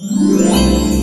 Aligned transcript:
Música 0.00 0.97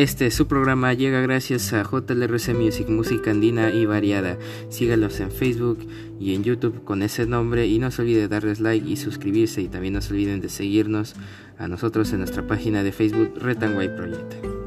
Este 0.00 0.30
su 0.30 0.46
programa 0.46 0.94
llega 0.94 1.20
gracias 1.20 1.74
a 1.74 1.82
JLRC 1.82 2.54
Music, 2.54 2.88
música 2.88 3.32
andina 3.32 3.68
y 3.70 3.84
variada. 3.84 4.38
Sígalos 4.70 5.20
en 5.20 5.30
Facebook 5.30 5.78
y 6.18 6.34
en 6.34 6.42
YouTube 6.42 6.84
con 6.84 7.02
ese 7.02 7.26
nombre 7.26 7.66
y 7.66 7.78
no 7.78 7.90
se 7.90 8.00
olvide 8.00 8.26
darles 8.26 8.60
like 8.60 8.88
y 8.88 8.96
suscribirse 8.96 9.60
y 9.60 9.68
también 9.68 9.92
no 9.92 10.00
se 10.00 10.14
olviden 10.14 10.40
de 10.40 10.48
seguirnos 10.48 11.16
a 11.58 11.68
nosotros 11.68 12.10
en 12.14 12.20
nuestra 12.20 12.46
página 12.46 12.82
de 12.82 12.92
Facebook 12.92 13.34
Red 13.42 13.58
Project. 13.58 14.59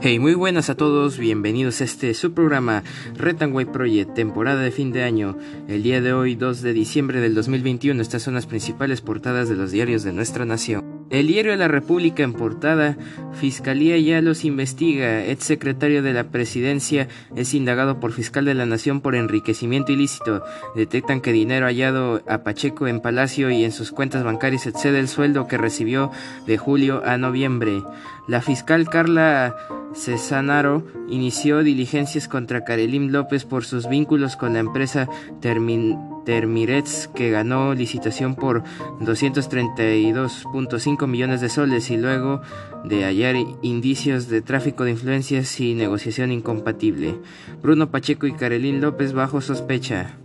Hey, 0.00 0.20
muy 0.20 0.34
buenas 0.34 0.70
a 0.70 0.76
todos, 0.76 1.18
bienvenidos 1.18 1.80
a 1.80 1.84
este 1.84 2.14
su 2.14 2.32
programa 2.32 2.84
Retanway 3.16 3.64
Project, 3.64 4.14
temporada 4.14 4.60
de 4.60 4.70
fin 4.70 4.92
de 4.92 5.02
año. 5.02 5.36
El 5.66 5.82
día 5.82 6.00
de 6.00 6.12
hoy, 6.12 6.36
2 6.36 6.62
de 6.62 6.72
diciembre 6.72 7.20
del 7.20 7.34
2021, 7.34 8.00
estas 8.00 8.22
son 8.22 8.34
las 8.34 8.46
principales 8.46 9.00
portadas 9.00 9.48
de 9.48 9.56
los 9.56 9.72
diarios 9.72 10.04
de 10.04 10.12
nuestra 10.12 10.44
nación. 10.44 10.98
El 11.10 11.26
diario 11.26 11.52
de 11.52 11.56
la 11.56 11.68
República 11.68 12.22
en 12.22 12.34
portada, 12.34 12.96
Fiscalía 13.32 13.96
ya 13.98 14.20
los 14.20 14.44
investiga, 14.44 15.24
ex 15.24 15.44
secretario 15.44 16.02
de 16.02 16.12
la 16.12 16.24
Presidencia 16.24 17.08
es 17.34 17.54
indagado 17.54 17.98
por 17.98 18.12
fiscal 18.12 18.44
de 18.44 18.54
la 18.54 18.66
Nación 18.66 19.00
por 19.00 19.14
enriquecimiento 19.14 19.90
ilícito, 19.90 20.44
detectan 20.76 21.22
que 21.22 21.32
dinero 21.32 21.66
hallado 21.66 22.22
a 22.28 22.42
Pacheco 22.42 22.86
en 22.86 23.00
Palacio 23.00 23.50
y 23.50 23.64
en 23.64 23.72
sus 23.72 23.90
cuentas 23.90 24.22
bancarias 24.22 24.66
excede 24.66 24.98
el 24.98 25.08
sueldo 25.08 25.48
que 25.48 25.56
recibió 25.56 26.10
de 26.46 26.58
julio 26.58 27.02
a 27.04 27.16
noviembre. 27.16 27.82
La 28.26 28.42
fiscal 28.42 28.88
Carla 28.90 29.56
Cesanaro 29.94 30.84
inició 31.08 31.62
diligencias 31.62 32.28
contra 32.28 32.64
Karelim 32.64 33.10
López 33.10 33.44
por 33.44 33.64
sus 33.64 33.88
vínculos 33.88 34.36
con 34.36 34.54
la 34.54 34.60
empresa 34.60 35.08
Termirets 35.40 37.08
que 37.14 37.30
ganó 37.30 37.74
licitación 37.74 38.34
por 38.34 38.62
232.5 39.00 41.06
millones 41.06 41.40
de 41.40 41.48
soles 41.48 41.90
y 41.90 41.96
luego 41.96 42.42
de 42.84 43.04
hallar 43.04 43.36
indicios 43.62 44.28
de 44.28 44.42
tráfico 44.42 44.84
de 44.84 44.90
influencias 44.92 45.58
y 45.60 45.74
negociación 45.74 46.32
incompatible. 46.32 47.18
Bruno 47.62 47.90
Pacheco 47.90 48.26
y 48.26 48.32
Karelim 48.32 48.80
López 48.80 49.12
bajo 49.12 49.40
sospecha. 49.40 50.18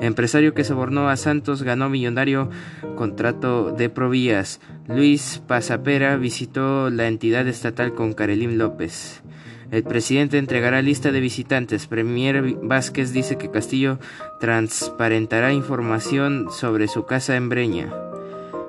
Empresario 0.00 0.54
que 0.54 0.64
sobornó 0.64 1.08
a 1.08 1.16
Santos 1.16 1.62
ganó 1.62 1.88
millonario 1.88 2.50
contrato 2.96 3.72
de 3.72 3.88
Provías. 3.88 4.60
Luis 4.88 5.42
Pasapera 5.46 6.16
visitó 6.16 6.90
la 6.90 7.06
entidad 7.06 7.46
estatal 7.48 7.94
con 7.94 8.12
Karelim 8.12 8.56
López. 8.56 9.22
El 9.70 9.82
presidente 9.82 10.38
entregará 10.38 10.82
lista 10.82 11.10
de 11.10 11.20
visitantes. 11.20 11.86
Premier 11.86 12.42
Vázquez 12.62 13.12
dice 13.12 13.38
que 13.38 13.50
Castillo 13.50 13.98
transparentará 14.38 15.52
información 15.52 16.48
sobre 16.52 16.86
su 16.86 17.06
casa 17.06 17.36
en 17.36 17.48
Breña. 17.48 17.92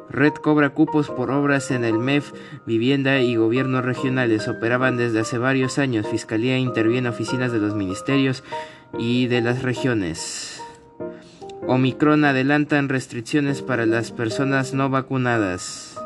Red 0.10 0.34
cobra 0.34 0.70
cupos 0.70 1.10
por 1.10 1.30
obras 1.30 1.72
en 1.72 1.84
el 1.84 2.00
MEF, 2.00 2.32
vivienda 2.66 3.20
y 3.20 3.36
gobiernos 3.36 3.84
regionales. 3.84 4.48
Operaban 4.48 4.96
desde 4.96 5.20
hace 5.20 5.38
varios 5.38 5.78
años. 5.78 6.08
Fiscalía 6.08 6.58
interviene 6.58 7.10
en 7.10 7.14
oficinas 7.14 7.52
de 7.52 7.60
los 7.60 7.76
ministerios 7.76 8.44
y 8.98 9.28
de 9.28 9.42
las 9.42 9.62
regiones. 9.62 10.65
Omicron 11.68 12.26
adelantan 12.26 12.90
restricciones 12.90 13.64
para 13.64 13.88
las 13.88 14.12
personas 14.12 14.74
no 14.74 14.90
vacunadas. 14.90 16.00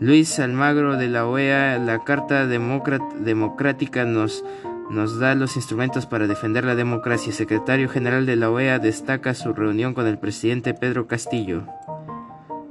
Luis 0.00 0.40
Almagro 0.40 0.96
de 0.96 1.08
la 1.08 1.26
OEA, 1.26 1.78
la 1.78 2.02
Carta 2.02 2.46
Democrática 2.46 4.04
nos, 4.04 4.44
nos 4.90 5.20
da 5.20 5.36
los 5.36 5.56
instrumentos 5.56 6.06
para 6.06 6.26
defender 6.26 6.64
la 6.64 6.74
democracia. 6.74 7.32
Secretario 7.32 7.88
General 7.88 8.26
de 8.26 8.36
la 8.36 8.50
OEA 8.50 8.78
destaca 8.78 9.34
su 9.34 9.52
reunión 9.52 9.94
con 9.94 10.08
el 10.08 10.18
presidente 10.18 10.74
Pedro 10.74 11.06
Castillo. 11.06 11.64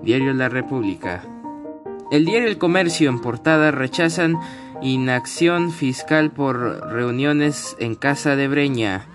Diario 0.02 0.34
La 0.34 0.50
República. 0.50 1.24
El 2.12 2.26
diario 2.26 2.50
El 2.50 2.58
Comercio 2.58 3.10
en 3.10 3.22
portada 3.22 3.72
rechazan 3.72 4.38
inacción 4.82 5.72
fiscal 5.72 6.32
por 6.32 6.58
reuniones 6.92 7.78
en 7.80 7.96
Casa 7.96 8.36
de 8.36 8.48
Breña. 8.48 9.06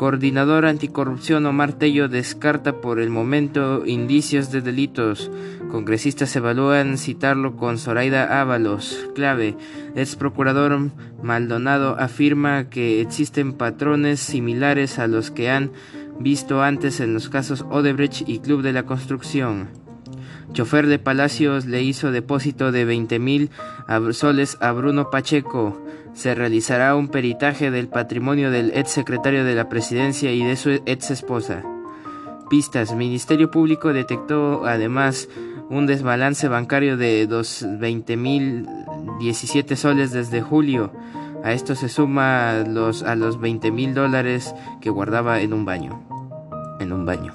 Coordinador 0.00 0.64
Anticorrupción 0.64 1.44
Omar 1.44 1.74
Tello 1.74 2.08
descarta 2.08 2.80
por 2.80 3.00
el 3.00 3.10
momento 3.10 3.84
indicios 3.84 4.50
de 4.50 4.62
delitos. 4.62 5.30
Congresistas 5.70 6.34
evalúan 6.36 6.96
citarlo 6.96 7.54
con 7.58 7.76
Zoraida 7.76 8.40
Ábalos. 8.40 9.10
Clave. 9.14 9.58
Ex 9.94 10.16
procurador 10.16 10.90
Maldonado 11.22 11.96
afirma 11.98 12.70
que 12.70 13.02
existen 13.02 13.52
patrones 13.52 14.20
similares 14.20 14.98
a 14.98 15.06
los 15.06 15.30
que 15.30 15.50
han 15.50 15.70
visto 16.18 16.62
antes 16.62 17.00
en 17.00 17.12
los 17.12 17.28
casos 17.28 17.66
Odebrecht 17.68 18.26
y 18.26 18.38
Club 18.38 18.62
de 18.62 18.72
la 18.72 18.84
Construcción. 18.84 19.68
Chofer 20.54 20.86
de 20.86 20.98
Palacios 20.98 21.66
le 21.66 21.82
hizo 21.82 22.10
depósito 22.10 22.72
de 22.72 22.86
20 22.86 23.18
mil 23.18 23.50
soles 24.12 24.56
a 24.62 24.72
Bruno 24.72 25.10
Pacheco 25.10 25.78
se 26.14 26.34
realizará 26.34 26.96
un 26.96 27.08
peritaje 27.08 27.70
del 27.70 27.88
patrimonio 27.88 28.50
del 28.50 28.72
ex 28.74 28.90
secretario 28.90 29.44
de 29.44 29.54
la 29.54 29.68
presidencia 29.68 30.32
y 30.32 30.42
de 30.44 30.56
su 30.56 30.70
ex 30.86 31.10
esposa. 31.10 31.62
Pistas. 32.48 32.94
Ministerio 32.94 33.50
Público 33.50 33.92
detectó 33.92 34.64
además 34.66 35.28
un 35.68 35.86
desbalance 35.86 36.48
bancario 36.48 36.96
de 36.96 37.28
20.017 37.28 39.76
soles 39.76 40.12
desde 40.12 40.40
julio. 40.42 40.90
A 41.44 41.52
esto 41.52 41.74
se 41.74 41.88
suma 41.88 42.64
los, 42.66 43.02
a 43.04 43.14
los 43.14 43.40
20 43.40 43.70
mil 43.70 43.94
dólares 43.94 44.54
que 44.80 44.90
guardaba 44.90 45.40
en 45.40 45.54
un 45.54 45.64
baño. 45.64 46.02
En 46.80 46.92
un 46.92 47.06
baño. 47.06 47.32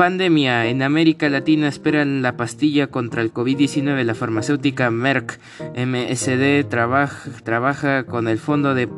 Pandemia. 0.00 0.66
En 0.68 0.80
América 0.80 1.28
Latina 1.28 1.68
esperan 1.68 2.22
la 2.22 2.38
pastilla 2.38 2.86
contra 2.86 3.20
el 3.20 3.34
COVID-19. 3.34 4.02
La 4.02 4.14
farmacéutica 4.14 4.90
Merck 4.90 5.38
MSD 5.76 6.66
trabaja, 6.66 8.04
con 8.04 8.26
el 8.26 8.38
Fondo 8.38 8.72
de 8.72 8.88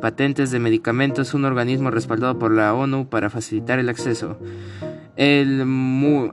Patentes 0.00 0.52
de 0.52 0.60
Medicamentos, 0.60 1.34
un 1.34 1.44
organismo 1.44 1.90
respaldado 1.90 2.38
por 2.38 2.52
la 2.52 2.72
ONU 2.72 3.08
para 3.08 3.30
facilitar 3.30 3.80
el 3.80 3.88
acceso. 3.88 4.38
El, 5.16 5.60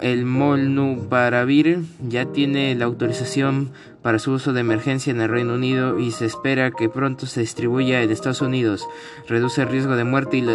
el 0.01 0.25
Molnuparavir 0.25 1.83
ya 2.07 2.25
tiene 2.25 2.73
la 2.73 2.85
autorización 2.85 3.69
para 4.01 4.17
su 4.17 4.31
uso 4.31 4.53
de 4.53 4.61
emergencia 4.61 5.11
en 5.11 5.21
el 5.21 5.29
Reino 5.29 5.53
Unido 5.53 5.99
y 5.99 6.11
se 6.11 6.25
espera 6.25 6.71
que 6.71 6.89
pronto 6.89 7.27
se 7.27 7.41
distribuya 7.41 8.01
en 8.01 8.09
Estados 8.09 8.41
Unidos. 8.41 8.87
Reduce 9.27 9.61
el 9.61 9.69
riesgo 9.69 9.95
de 9.95 10.03
muerte 10.03 10.37
y, 10.37 10.45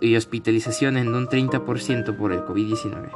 y 0.00 0.16
hospitalización 0.16 0.96
en 0.96 1.14
un 1.14 1.26
30% 1.26 2.16
por 2.16 2.32
el 2.32 2.40
COVID-19. 2.40 3.10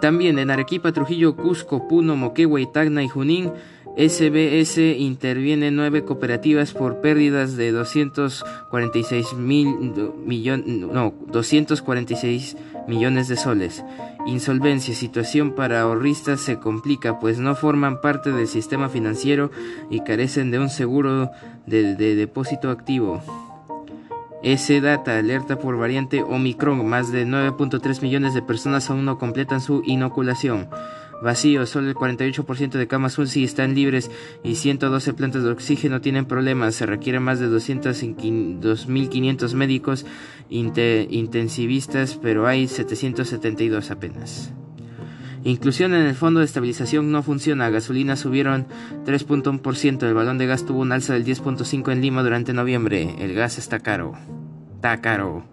También 0.00 0.38
en 0.38 0.50
Arequipa, 0.50 0.92
Trujillo, 0.92 1.36
Cusco, 1.36 1.86
Puno, 1.86 2.16
Moquegua, 2.16 2.60
Tacna 2.72 3.02
y 3.02 3.08
Junín 3.08 3.52
SBS 4.00 4.78
interviene 4.98 5.70
nueve 5.70 6.06
cooperativas 6.06 6.72
por 6.72 7.02
pérdidas 7.02 7.58
de 7.58 7.70
246 7.70 9.34
mil 9.34 9.92
no, 10.90 11.12
246 11.26 12.56
millones 12.88 13.28
de 13.28 13.36
soles. 13.36 13.84
Insolvencia, 14.26 14.94
situación 14.94 15.54
para 15.54 15.82
ahorristas 15.82 16.40
se 16.40 16.58
complica 16.58 17.18
pues 17.18 17.40
no 17.40 17.54
forman 17.54 18.00
parte 18.00 18.32
del 18.32 18.48
sistema 18.48 18.88
financiero 18.88 19.50
y 19.90 20.00
carecen 20.00 20.50
de 20.50 20.60
un 20.60 20.70
seguro 20.70 21.30
de, 21.66 21.94
de 21.94 22.14
depósito 22.14 22.70
activo. 22.70 23.22
S 24.42 24.80
data 24.80 25.18
alerta 25.18 25.58
por 25.58 25.76
variante 25.76 26.22
Omicron, 26.22 26.88
más 26.88 27.12
de 27.12 27.26
9.3 27.26 28.00
millones 28.00 28.32
de 28.32 28.40
personas 28.40 28.88
aún 28.88 29.04
no 29.04 29.18
completan 29.18 29.60
su 29.60 29.82
inoculación 29.84 30.68
vacío, 31.22 31.66
solo 31.66 31.88
el 31.88 31.94
48% 31.94 32.72
de 32.72 32.86
camas 32.86 33.18
UCI 33.18 33.44
están 33.44 33.74
libres 33.74 34.10
y 34.42 34.56
112 34.56 35.14
plantas 35.14 35.42
de 35.42 35.50
oxígeno 35.50 36.00
tienen 36.00 36.26
problemas. 36.26 36.74
Se 36.74 36.86
requieren 36.86 37.22
más 37.22 37.40
de 37.40 37.48
2.500 37.48 39.54
médicos 39.54 40.06
intensivistas, 40.48 42.18
pero 42.20 42.46
hay 42.46 42.68
772 42.68 43.90
apenas. 43.90 44.52
Inclusión 45.42 45.94
en 45.94 46.06
el 46.06 46.14
fondo 46.14 46.40
de 46.40 46.46
estabilización 46.46 47.10
no 47.10 47.22
funciona. 47.22 47.70
Gasolina 47.70 48.16
subieron 48.16 48.66
3.1%. 49.06 50.02
El 50.02 50.14
balón 50.14 50.36
de 50.36 50.46
gas 50.46 50.66
tuvo 50.66 50.80
un 50.80 50.92
alza 50.92 51.14
del 51.14 51.24
10.5 51.24 51.92
en 51.92 52.02
Lima 52.02 52.22
durante 52.22 52.52
noviembre. 52.52 53.14
El 53.18 53.34
gas 53.34 53.56
está 53.56 53.80
caro. 53.80 54.12
Está 54.74 55.00
caro. 55.00 55.44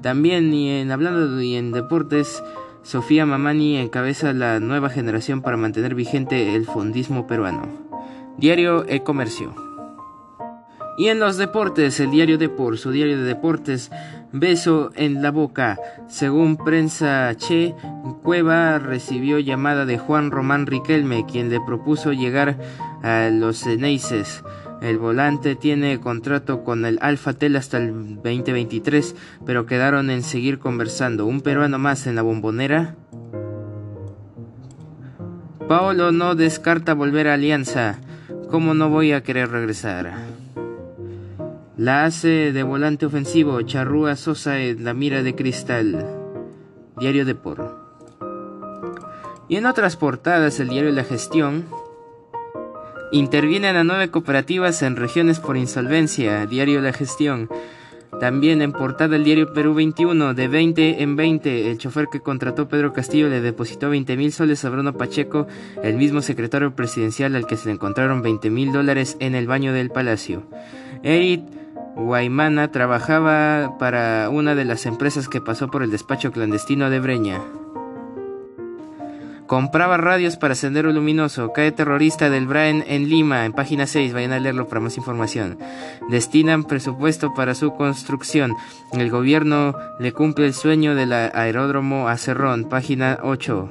También 0.00 0.54
y 0.54 0.70
en 0.70 0.90
hablando 0.90 1.42
y 1.42 1.56
en 1.56 1.72
deportes 1.72 2.42
Sofía 2.82 3.24
Mamani 3.26 3.76
encabeza 3.78 4.32
la 4.32 4.58
nueva 4.60 4.90
generación 4.90 5.40
para 5.40 5.56
mantener 5.56 5.94
vigente 5.94 6.54
el 6.54 6.66
fondismo 6.66 7.26
peruano. 7.26 7.68
Diario 8.38 8.84
El 8.86 9.02
Comercio. 9.02 9.54
Y 10.98 11.08
en 11.08 11.20
los 11.20 11.38
deportes, 11.38 12.00
el 12.00 12.10
diario 12.10 12.36
Depor, 12.36 12.76
su 12.76 12.90
diario 12.90 13.16
de 13.16 13.24
deportes, 13.24 13.90
beso 14.32 14.90
en 14.94 15.22
la 15.22 15.30
boca. 15.30 15.78
Según 16.08 16.56
prensa 16.56 17.34
Che, 17.36 17.74
Cueva 18.22 18.78
recibió 18.78 19.38
llamada 19.38 19.86
de 19.86 19.96
Juan 19.98 20.30
Román 20.30 20.66
Riquelme, 20.66 21.24
quien 21.24 21.48
le 21.48 21.60
propuso 21.60 22.12
llegar 22.12 22.58
a 23.02 23.30
los 23.30 23.66
Eneises. 23.66 24.42
El 24.82 24.98
volante 24.98 25.54
tiene 25.54 26.00
contrato 26.00 26.64
con 26.64 26.84
el 26.84 26.98
Alfa 27.02 27.34
Tel 27.34 27.54
hasta 27.54 27.78
el 27.78 28.16
2023, 28.16 29.14
pero 29.46 29.64
quedaron 29.64 30.10
en 30.10 30.24
seguir 30.24 30.58
conversando. 30.58 31.24
Un 31.24 31.40
peruano 31.40 31.78
más 31.78 32.08
en 32.08 32.16
la 32.16 32.22
bombonera. 32.22 32.96
Paolo 35.68 36.10
no 36.10 36.34
descarta 36.34 36.94
volver 36.94 37.28
a 37.28 37.34
Alianza. 37.34 38.00
¿Cómo 38.50 38.74
no 38.74 38.90
voy 38.90 39.12
a 39.12 39.22
querer 39.22 39.50
regresar? 39.50 40.14
La 41.76 42.04
hace 42.04 42.52
de 42.52 42.62
volante 42.64 43.06
ofensivo, 43.06 43.62
Charrúa 43.62 44.16
Sosa 44.16 44.58
en 44.58 44.84
la 44.84 44.94
mira 44.94 45.22
de 45.22 45.36
cristal. 45.36 46.04
Diario 46.98 47.24
de 47.24 47.36
Por. 47.36 47.80
Y 49.48 49.56
en 49.56 49.66
otras 49.66 49.96
portadas, 49.96 50.58
el 50.58 50.70
diario 50.70 50.90
La 50.90 51.04
Gestión. 51.04 51.66
Intervienen 53.12 53.76
a 53.76 53.84
nueve 53.84 54.10
cooperativas 54.10 54.82
en 54.82 54.96
regiones 54.96 55.38
por 55.38 55.58
insolvencia. 55.58 56.46
Diario 56.46 56.80
La 56.80 56.94
Gestión. 56.94 57.50
También 58.18 58.62
en 58.62 58.72
portada 58.72 59.16
el 59.16 59.24
diario 59.24 59.52
Perú 59.52 59.74
21, 59.74 60.32
de 60.32 60.48
20 60.48 61.02
en 61.02 61.14
20, 61.14 61.70
el 61.70 61.76
chofer 61.76 62.06
que 62.10 62.20
contrató 62.20 62.68
Pedro 62.68 62.94
Castillo 62.94 63.28
le 63.28 63.42
depositó 63.42 63.90
20 63.90 64.16
mil 64.16 64.32
soles 64.32 64.64
a 64.64 64.70
Bruno 64.70 64.94
Pacheco, 64.94 65.46
el 65.82 65.96
mismo 65.96 66.22
secretario 66.22 66.74
presidencial 66.74 67.36
al 67.36 67.46
que 67.46 67.58
se 67.58 67.66
le 67.66 67.74
encontraron 67.74 68.22
20 68.22 68.48
mil 68.48 68.72
dólares 68.72 69.18
en 69.20 69.34
el 69.34 69.46
baño 69.46 69.74
del 69.74 69.90
palacio. 69.90 70.44
Eric 71.02 71.42
Guaymana 71.96 72.70
trabajaba 72.70 73.76
para 73.78 74.30
una 74.30 74.54
de 74.54 74.64
las 74.64 74.86
empresas 74.86 75.28
que 75.28 75.42
pasó 75.42 75.70
por 75.70 75.82
el 75.82 75.90
despacho 75.90 76.32
clandestino 76.32 76.88
de 76.88 77.00
Breña. 77.00 77.42
Compraba 79.52 79.98
radios 79.98 80.38
para 80.38 80.54
Sendero 80.54 80.90
Luminoso. 80.92 81.52
Cae 81.52 81.72
terrorista 81.72 82.30
del 82.30 82.46
Brain 82.46 82.82
en 82.86 83.10
Lima. 83.10 83.44
En 83.44 83.52
página 83.52 83.86
6. 83.86 84.14
Vayan 84.14 84.32
a 84.32 84.38
leerlo 84.40 84.66
para 84.66 84.80
más 84.80 84.96
información. 84.96 85.58
Destinan 86.08 86.64
presupuesto 86.64 87.34
para 87.34 87.54
su 87.54 87.74
construcción. 87.74 88.54
El 88.94 89.10
gobierno 89.10 89.76
le 90.00 90.12
cumple 90.12 90.46
el 90.46 90.54
sueño 90.54 90.94
del 90.94 91.12
aeródromo 91.12 92.08
a 92.08 92.16
Cerrón. 92.16 92.64
Página 92.64 93.18
8. 93.22 93.68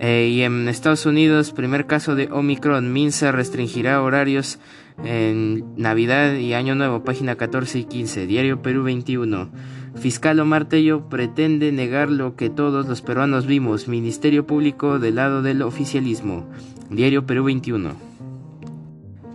Eh, 0.00 0.28
y 0.30 0.42
en 0.42 0.68
Estados 0.68 1.06
Unidos, 1.06 1.52
primer 1.52 1.86
caso 1.86 2.14
de 2.14 2.28
Omicron. 2.30 2.92
Minsa 2.92 3.32
restringirá 3.32 4.02
horarios 4.02 4.58
en 5.02 5.64
Navidad 5.76 6.34
y 6.34 6.52
Año 6.52 6.74
Nuevo, 6.74 7.04
página 7.04 7.36
14 7.36 7.78
y 7.78 7.84
15, 7.84 8.26
Diario 8.26 8.60
Perú 8.60 8.82
21. 8.82 9.50
Fiscal 9.96 10.40
Omar 10.40 10.66
Tello 10.66 11.08
pretende 11.08 11.72
negar 11.72 12.10
lo 12.10 12.36
que 12.36 12.50
todos 12.50 12.86
los 12.86 13.00
peruanos 13.00 13.46
vimos. 13.46 13.88
Ministerio 13.88 14.46
Público 14.46 14.98
del 14.98 15.16
lado 15.16 15.42
del 15.42 15.62
oficialismo. 15.62 16.46
Diario 16.90 17.26
Perú 17.26 17.44
21. 17.44 17.92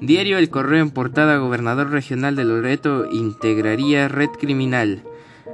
Diario 0.01 0.37
El 0.37 0.49
Correo 0.49 0.81
en 0.81 0.91
portada 0.91 1.37
Gobernador 1.37 1.89
Regional 1.89 2.35
de 2.35 2.45
Loreto 2.45 3.09
integraría 3.11 4.07
red 4.07 4.29
criminal. 4.29 5.03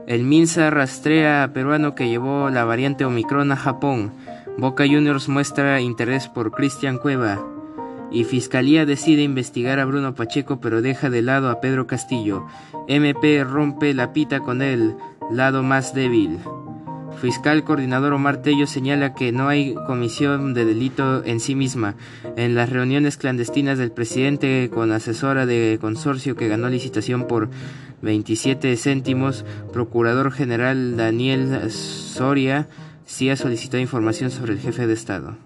El 0.07 0.23
Minsa 0.23 0.69
rastrea 0.69 1.43
a 1.43 1.53
peruano 1.53 1.95
que 1.95 2.09
llevó 2.09 2.49
la 2.49 2.65
variante 2.65 3.05
Omicron 3.05 3.51
a 3.51 3.55
Japón. 3.55 4.11
Boca 4.57 4.85
Juniors 4.85 5.29
muestra 5.29 5.81
interés 5.81 6.27
por 6.27 6.51
Cristian 6.51 6.97
Cueva 6.97 7.54
y 8.11 8.23
Fiscalía 8.23 8.85
decide 8.85 9.23
investigar 9.23 9.79
a 9.79 9.85
Bruno 9.85 10.15
Pacheco 10.15 10.59
pero 10.59 10.81
deja 10.81 11.09
de 11.09 11.21
lado 11.21 11.49
a 11.49 11.61
Pedro 11.61 11.87
Castillo. 11.87 12.45
MP 12.87 13.43
rompe 13.43 13.93
la 13.93 14.13
pita 14.13 14.39
con 14.39 14.61
él, 14.61 14.95
lado 15.31 15.63
más 15.63 15.93
débil. 15.93 16.39
Fiscal 17.21 17.63
coordinador 17.63 18.13
Omar 18.13 18.41
Tello 18.41 18.67
señala 18.67 19.13
que 19.13 19.31
no 19.31 19.47
hay 19.47 19.73
comisión 19.87 20.53
de 20.53 20.65
delito 20.65 21.23
en 21.23 21.39
sí 21.39 21.55
misma. 21.55 21.95
En 22.35 22.55
las 22.55 22.69
reuniones 22.69 23.17
clandestinas 23.17 23.77
del 23.77 23.91
presidente 23.91 24.69
con 24.73 24.91
asesora 24.91 25.45
de 25.45 25.77
consorcio 25.79 26.35
que 26.35 26.47
ganó 26.47 26.69
licitación 26.69 27.27
por 27.27 27.49
27 28.01 28.75
céntimos, 28.75 29.45
Procurador 29.71 30.31
General 30.31 30.97
Daniel 30.97 31.71
Soria 31.71 32.67
sí 33.05 33.29
ha 33.29 33.37
solicitado 33.37 33.81
información 33.81 34.29
sobre 34.29 34.53
el 34.53 34.59
jefe 34.59 34.85
de 34.85 34.93
Estado. 34.93 35.37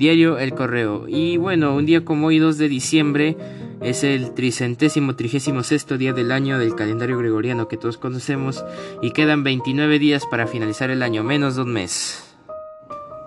Diario 0.00 0.38
El 0.38 0.54
Correo. 0.54 1.04
Y 1.06 1.36
bueno, 1.36 1.76
un 1.76 1.84
día 1.84 2.06
como 2.06 2.28
hoy, 2.28 2.38
2 2.38 2.56
de 2.56 2.70
diciembre, 2.70 3.36
es 3.82 4.02
el 4.02 4.32
tricentésimo 4.32 5.14
trigésimo 5.14 5.62
sexto 5.62 5.98
día 5.98 6.14
del 6.14 6.32
año 6.32 6.58
del 6.58 6.74
calendario 6.74 7.18
gregoriano 7.18 7.68
que 7.68 7.76
todos 7.76 7.98
conocemos 7.98 8.64
y 9.02 9.10
quedan 9.10 9.44
29 9.44 9.98
días 9.98 10.22
para 10.30 10.46
finalizar 10.46 10.88
el 10.88 11.02
año, 11.02 11.22
menos 11.22 11.56
de 11.56 11.62
un 11.62 11.74
mes. 11.74 12.24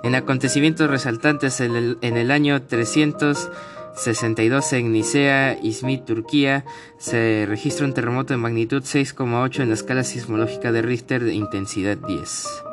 En 0.01 0.15
acontecimientos 0.15 0.89
resaltantes 0.89 1.61
en 1.61 1.99
el, 2.01 2.31
año 2.31 2.63
362 2.63 4.73
en 4.73 4.91
Nicea, 4.91 5.59
Izmit, 5.61 6.05
Turquía, 6.05 6.65
se 6.97 7.45
registra 7.47 7.85
un 7.85 7.93
terremoto 7.93 8.33
de 8.33 8.37
magnitud 8.37 8.81
6,8 8.81 9.61
en 9.61 9.69
la 9.69 9.75
escala 9.75 10.03
sismológica 10.03 10.71
de 10.71 10.81
Richter 10.81 11.23
de 11.23 11.35
intensidad 11.35 11.97
10. 11.97 12.72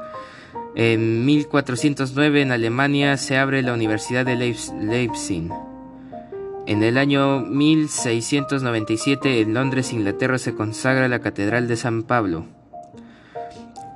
En 0.75 1.25
1409 1.25 2.43
en 2.43 2.53
Alemania 2.53 3.17
se 3.17 3.39
abre 3.39 3.63
la 3.63 3.75
Universidad 3.75 4.25
de 4.25 4.37
Leipzig. 4.37 5.51
En 6.67 6.83
el 6.83 6.99
año 6.99 7.41
1697 7.41 9.41
en 9.41 9.55
Londres, 9.55 9.93
Inglaterra, 9.93 10.39
se 10.39 10.55
consagra 10.55 11.09
la 11.09 11.21
Catedral 11.21 11.67
de 11.67 11.77
San 11.77 12.05
Pablo. 12.05 12.45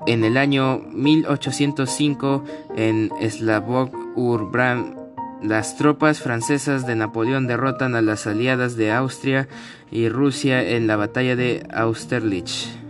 En 0.06 0.25
el 0.25 0.37
año 0.37 0.81
1805 0.93 2.44
en 2.77 3.11
Slavok 3.31 3.94
Urbran 4.17 5.05
las 5.44 5.77
tropas 5.77 6.20
francesas 6.20 6.87
de 6.87 6.97
Napoleón 6.97 7.47
derrotan 7.47 7.94
a 7.97 8.00
las 8.00 8.27
aliadas 8.27 8.77
de 8.77 8.93
Austria 8.93 9.47
y 9.91 10.09
Rusia 10.09 10.62
en 10.62 10.87
la 10.87 10.97
batalla 10.97 11.37
de 11.37 11.67
Austerlitz. 11.70 12.84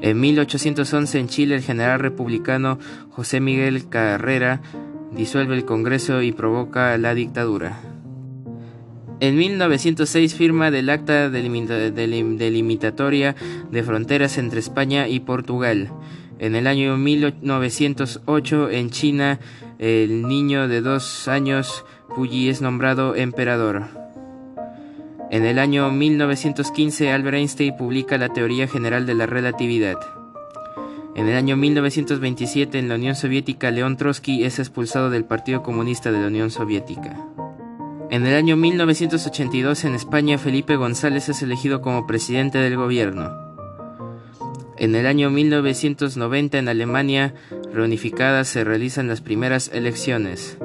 En 0.00 0.20
1811 0.20 1.18
en 1.18 1.28
Chile 1.28 1.56
el 1.56 1.62
general 1.62 2.00
republicano 2.00 2.78
José 3.10 3.40
Miguel 3.40 3.88
Carrera 3.88 4.60
disuelve 5.12 5.56
el 5.56 5.64
Congreso 5.64 6.22
y 6.22 6.32
provoca 6.32 6.96
la 6.98 7.14
dictadura. 7.14 7.80
En 9.20 9.36
1906 9.36 10.34
firma 10.34 10.70
del 10.70 10.90
Acta 10.90 11.30
Delimitatoria 11.30 13.34
de 13.70 13.82
Fronteras 13.82 14.36
entre 14.36 14.60
España 14.60 15.08
y 15.08 15.20
Portugal. 15.20 15.90
En 16.38 16.54
el 16.54 16.66
año 16.66 16.98
1908 16.98 18.70
en 18.70 18.90
China 18.90 19.40
el 19.78 20.28
niño 20.28 20.68
de 20.68 20.82
dos 20.82 21.28
años 21.28 21.86
Puyi 22.14 22.50
es 22.50 22.60
nombrado 22.60 23.14
emperador. 23.14 24.05
En 25.36 25.44
el 25.44 25.58
año 25.58 25.90
1915, 25.90 27.12
Albert 27.12 27.36
Einstein 27.36 27.76
publica 27.76 28.16
la 28.16 28.30
teoría 28.30 28.66
general 28.66 29.04
de 29.04 29.14
la 29.14 29.26
relatividad. 29.26 29.98
En 31.14 31.28
el 31.28 31.36
año 31.36 31.58
1927, 31.58 32.78
en 32.78 32.88
la 32.88 32.94
Unión 32.94 33.14
Soviética, 33.14 33.70
León 33.70 33.98
Trotsky 33.98 34.44
es 34.44 34.58
expulsado 34.58 35.10
del 35.10 35.26
Partido 35.26 35.62
Comunista 35.62 36.10
de 36.10 36.20
la 36.20 36.28
Unión 36.28 36.50
Soviética. 36.50 37.22
En 38.08 38.24
el 38.24 38.34
año 38.34 38.56
1982, 38.56 39.84
en 39.84 39.94
España, 39.94 40.38
Felipe 40.38 40.76
González 40.76 41.28
es 41.28 41.42
elegido 41.42 41.82
como 41.82 42.06
presidente 42.06 42.56
del 42.56 42.78
gobierno. 42.78 43.30
En 44.78 44.94
el 44.94 45.06
año 45.06 45.28
1990, 45.28 46.56
en 46.56 46.68
Alemania 46.68 47.34
reunificada, 47.74 48.42
se 48.44 48.64
realizan 48.64 49.06
las 49.06 49.20
primeras 49.20 49.70
elecciones. 49.74 50.56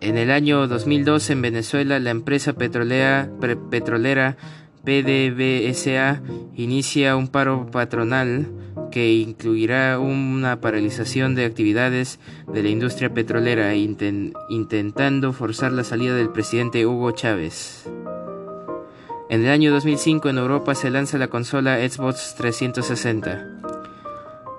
En 0.00 0.16
el 0.16 0.30
año 0.30 0.66
2002 0.66 1.28
en 1.28 1.42
Venezuela 1.42 1.98
la 1.98 2.10
empresa 2.10 2.54
petrolera, 2.54 3.28
petrolera 3.70 4.38
PDVSA 4.82 6.22
inicia 6.56 7.16
un 7.16 7.28
paro 7.28 7.70
patronal 7.70 8.48
que 8.90 9.12
incluirá 9.12 9.98
una 9.98 10.60
paralización 10.62 11.34
de 11.34 11.44
actividades 11.44 12.18
de 12.50 12.62
la 12.62 12.70
industria 12.70 13.12
petrolera 13.12 13.74
intentando 13.74 15.34
forzar 15.34 15.72
la 15.72 15.84
salida 15.84 16.14
del 16.14 16.30
presidente 16.30 16.86
Hugo 16.86 17.10
Chávez. 17.10 17.86
En 19.28 19.44
el 19.44 19.50
año 19.50 19.70
2005 19.70 20.30
en 20.30 20.38
Europa 20.38 20.74
se 20.74 20.90
lanza 20.90 21.18
la 21.18 21.28
consola 21.28 21.76
Xbox 21.86 22.34
360. 22.36 23.60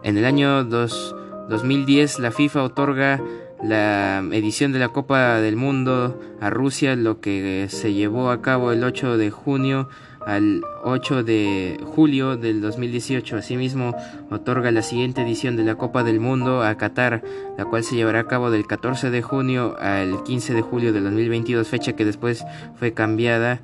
En 0.04 0.18
el 0.18 0.26
año 0.26 0.64
2010 0.64 2.20
la 2.20 2.32
FIFA 2.32 2.64
otorga 2.64 3.22
la 3.64 4.20
edición 4.32 4.72
de 4.72 4.80
la 4.80 4.90
Copa 4.90 5.40
del 5.40 5.56
Mundo 5.56 6.20
a 6.40 6.50
Rusia, 6.50 6.96
lo 6.96 7.20
que 7.20 7.68
se 7.70 7.94
llevó 7.94 8.32
a 8.32 8.42
cabo 8.42 8.72
el 8.72 8.84
8 8.84 9.18
de 9.18 9.30
junio 9.30 9.90
al 10.26 10.64
8 10.84 11.24
de 11.24 11.80
julio 11.84 12.38
del 12.38 12.62
2018. 12.62 13.38
Asimismo, 13.38 13.96
otorga 14.30 14.72
la 14.72 14.82
siguiente 14.82 15.22
edición 15.22 15.56
de 15.56 15.64
la 15.64 15.76
Copa 15.76 16.04
del 16.04 16.20
Mundo 16.20 16.64
a 16.64 16.76
Qatar, 16.76 17.24
la 17.58 17.66
cual 17.66 17.84
se 17.84 17.96
llevará 17.96 18.22
a 18.22 18.28
cabo 18.28 18.52
del 18.52 18.68
14 18.68 19.10
de 19.10 19.22
junio 19.22 19.76
al 19.80 20.24
15 20.24 20.54
de 20.54 20.62
julio 20.62 20.94
del 20.94 21.04
2022, 21.04 21.68
fecha 21.68 21.94
que 21.94 22.06
después 22.06 22.46
fue 22.76 22.94
cambiada 22.94 23.62